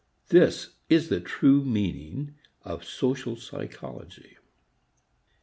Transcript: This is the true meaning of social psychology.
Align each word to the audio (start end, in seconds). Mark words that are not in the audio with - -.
This 0.29 0.71
is 0.89 1.09
the 1.09 1.19
true 1.19 1.63
meaning 1.63 2.33
of 2.65 2.83
social 2.83 3.35
psychology. 3.35 4.37